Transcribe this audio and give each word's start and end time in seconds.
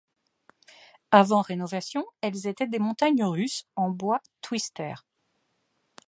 Avant 1.11 1.41
rénovation, 1.43 2.03
elles 2.21 2.47
étaient 2.47 2.65
des 2.65 2.79
montagnes 2.79 3.23
russes 3.23 3.67
en 3.75 3.91
bois 3.91 4.19
twister. 4.41 4.95